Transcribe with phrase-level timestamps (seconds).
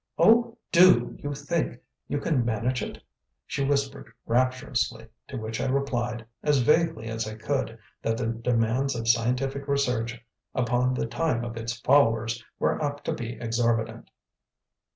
[0.17, 3.03] "Oh, DO you think you can manage it?"
[3.45, 8.95] she whispered rapturously, to which I replied as vaguely as I could that the demands
[8.95, 10.19] of scientific research
[10.55, 14.09] upon the time of its followers were apt to be exorbitant.